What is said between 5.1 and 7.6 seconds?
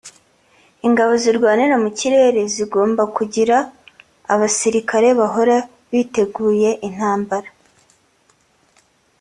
bahora biteguriye intambara